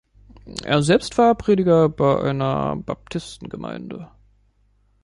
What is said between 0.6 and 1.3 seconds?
Er selbst